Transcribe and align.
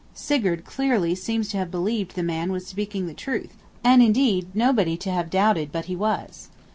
Sigurd 0.15 0.65
clearly 0.65 1.13
seems 1.13 1.49
to 1.49 1.57
have 1.57 1.69
believed 1.69 2.15
the 2.15 2.23
man 2.23 2.47
to 2.47 2.53
be 2.55 2.59
speaking 2.61 3.13
truth; 3.13 3.53
and 3.83 4.01
indeed 4.01 4.47
nobody 4.55 4.97
to 4.97 5.11
have 5.11 5.29
doubted 5.29 5.71
but 5.71 5.85
he 5.85 5.95
was. 5.95 6.49